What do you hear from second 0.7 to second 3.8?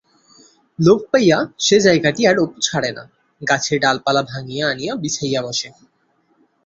লোভ পাইয়া সে জায়গাটি আর অপু ছাড়ে না-গাছের